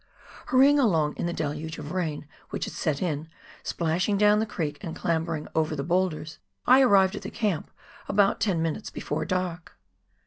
[0.47, 3.29] Hurrj'ing along in the deluge of rain which had set in,
[3.61, 7.69] splashing down the creek and clambering over the boulders, I arrived at the camp
[8.07, 9.77] about ten minutes before dark.